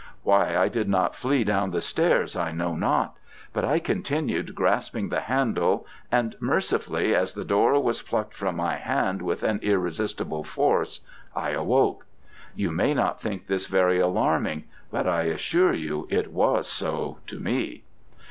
Why 0.23 0.57
I 0.57 0.67
did 0.67 0.89
not 0.89 1.13
flee 1.15 1.43
down 1.43 1.69
the 1.69 1.79
stairs 1.79 2.35
I 2.35 2.51
know 2.51 2.73
not. 2.75 3.15
I 3.53 3.77
continued 3.77 4.55
grasping 4.55 5.09
the 5.09 5.19
handle, 5.19 5.85
and 6.11 6.35
mercifully, 6.39 7.13
as 7.13 7.35
the 7.35 7.45
door 7.45 7.79
was 7.79 8.01
plucked 8.01 8.33
from 8.33 8.55
my 8.55 8.77
hand 8.77 9.21
with 9.21 9.43
an 9.43 9.59
irresistible 9.61 10.43
force, 10.43 11.01
I 11.35 11.51
awoke. 11.51 12.07
You 12.55 12.71
may 12.71 12.95
not 12.95 13.21
think 13.21 13.45
this 13.45 13.67
very 13.67 13.99
alarming, 13.99 14.63
but 14.89 15.05
I 15.05 15.25
assure 15.25 15.73
you 15.73 16.07
it 16.09 16.31
was 16.33 16.67
so 16.67 17.19
to 17.27 17.39
me. 17.39 17.83